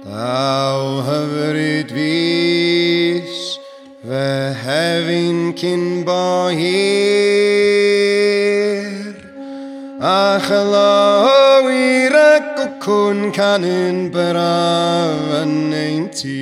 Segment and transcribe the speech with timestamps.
[0.00, 3.60] Thou hyfryd fys,
[4.00, 6.72] fy hefyn cyn bo hir,
[10.00, 16.32] a chylawir ac o canyn braf yn ein tir.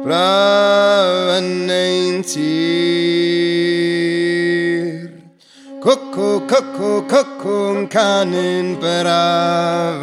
[0.08, 2.85] braf yn ein tir.
[5.86, 10.02] Cwcw, cwcw'n canyn braf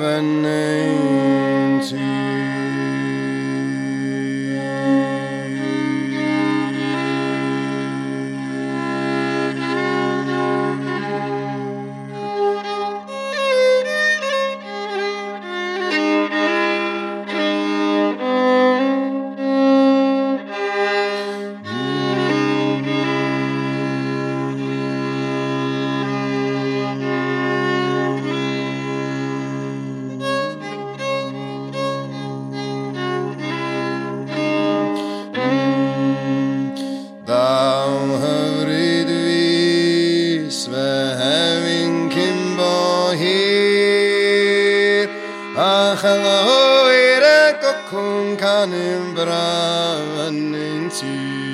[45.55, 51.53] hir a chylwyr y gocwn canyn braf yn ein tir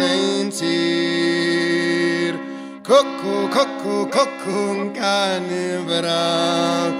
[0.00, 2.34] ein tir
[2.88, 6.92] cwcw, cwcw'n canu braf